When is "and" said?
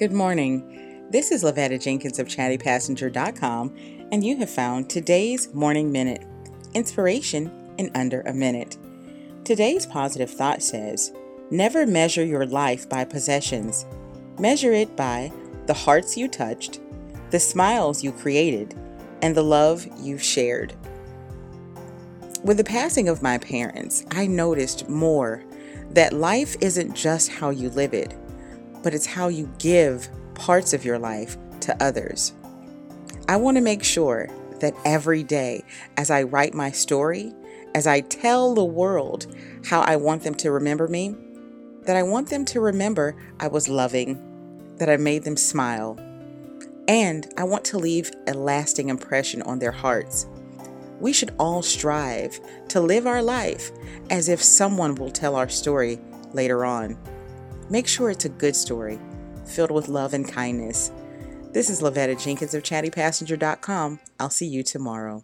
4.10-4.24, 19.20-19.34, 46.88-47.32, 60.12-60.26